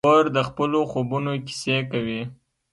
[0.07, 2.21] خور د خپلو خوبونو کیسې کوي.